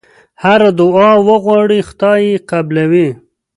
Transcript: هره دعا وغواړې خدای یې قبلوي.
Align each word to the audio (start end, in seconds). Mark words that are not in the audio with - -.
هره 0.43 0.69
دعا 0.79 1.11
وغواړې 1.27 1.79
خدای 1.89 2.19
یې 2.29 2.35
قبلوي. 2.51 3.09